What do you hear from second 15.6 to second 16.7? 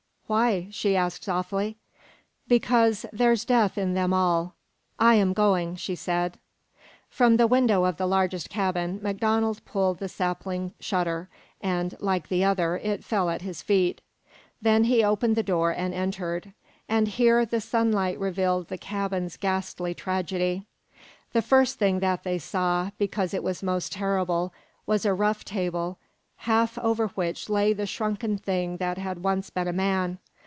and entered;